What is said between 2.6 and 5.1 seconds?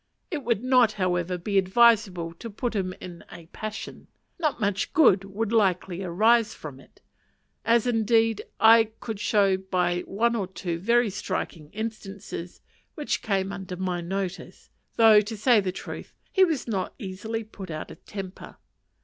him in a passion; not much